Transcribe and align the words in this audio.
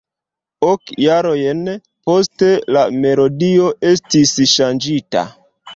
Ok 0.67 0.93
jarojn 1.03 1.61
poste 2.09 2.51
la 2.79 2.85
melodio 3.05 3.71
estis 3.95 4.37
ŝanĝita. 4.57 5.31